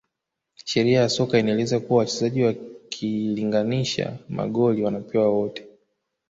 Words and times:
sheria 0.65 0.99
ya 1.01 1.09
soka 1.09 1.39
inaeleza 1.39 1.79
kuwa 1.79 1.99
wachezaji 1.99 2.43
wakilinganisha 2.43 4.17
magoli 4.29 4.83
wanapewa 4.83 5.29
wote 5.29 5.67